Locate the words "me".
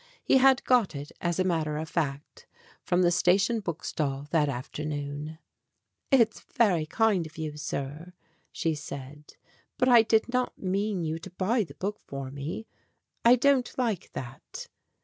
12.31-12.65